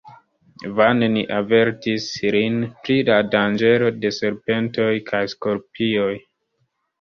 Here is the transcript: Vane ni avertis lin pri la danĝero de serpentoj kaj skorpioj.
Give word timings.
Vane 0.77 1.09
ni 1.15 1.21
avertis 1.39 2.07
lin 2.35 2.55
pri 2.87 2.95
la 3.11 3.19
danĝero 3.35 3.91
de 4.07 4.13
serpentoj 4.21 4.89
kaj 5.11 5.21
skorpioj. 5.35 6.11